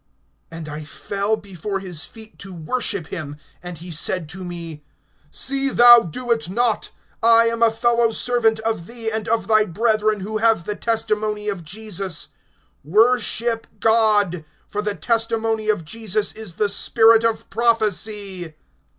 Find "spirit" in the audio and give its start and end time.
16.69-17.23